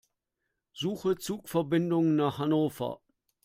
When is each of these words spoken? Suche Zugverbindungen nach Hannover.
Suche 0.73 1.15
Zugverbindungen 1.15 2.15
nach 2.15 2.39
Hannover. 2.39 3.01